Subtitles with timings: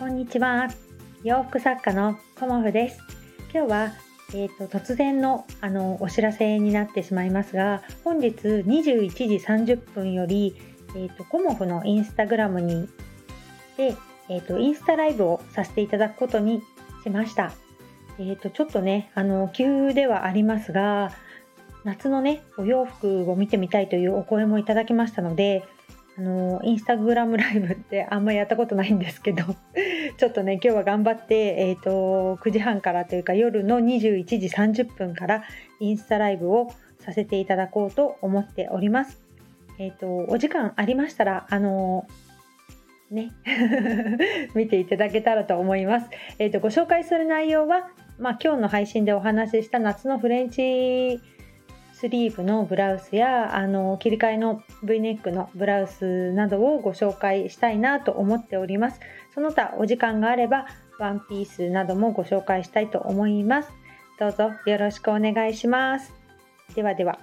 [0.00, 0.70] こんにちは。
[1.24, 3.02] 洋服作家のコモフです。
[3.52, 3.92] 今日は、
[4.30, 10.56] えーと、突然のあのお知らせになってしまいますが本日21時30分より、
[10.96, 12.88] えーと、コモフのインスタグラムに
[13.76, 13.94] で、
[14.30, 16.62] えーと、インスタライブをさせていただくことに
[17.02, 17.52] しました。
[18.18, 21.12] えー、とちょっとねあの急ではありますが
[21.84, 25.62] 夏のねお洋服を見てみたいというお声もいただきましたので
[26.18, 29.44] あのインスタグラムライブってあんまりやったことないんですけど
[30.18, 35.44] ちょっとね今日は頑張って、えーと、9時半からというか夜の21時30分から
[35.78, 39.20] インスタライブをさせていただこうと思っております。
[39.78, 42.06] えーと、お時間ありましたらあの
[43.10, 43.30] ね
[44.54, 46.10] 見ていただけたらと思います。
[46.38, 47.88] えーとご紹介する内容は、
[48.18, 51.20] まあ、今日の配信でお話しした夏のフレンチ
[52.00, 59.00] スリーブのブラウスやあの切り替えの V ネックのブラウスなどをご紹介したいなと思っております。
[59.34, 60.66] その他お時間があれば
[60.98, 63.70] ワンピースなどもご紹介したいと思います。
[64.18, 66.14] どうぞよろしくお願いします。
[66.74, 67.18] ではでは。